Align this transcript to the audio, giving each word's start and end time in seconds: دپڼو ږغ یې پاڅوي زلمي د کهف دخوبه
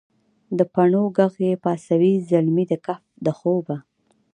دپڼو 0.57 1.03
ږغ 1.15 1.33
یې 1.45 1.53
پاڅوي 1.63 2.13
زلمي 2.29 2.65
د 2.71 2.73
کهف 2.85 3.03
دخوبه 3.27 3.77